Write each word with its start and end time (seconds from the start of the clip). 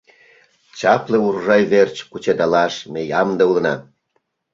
Чапле 0.77 1.17
урожай 1.25 1.63
верч 1.71 1.97
кучедалаш 2.11 2.73
ме 2.91 3.01
ямде 3.21 3.43
улына! 3.49 3.75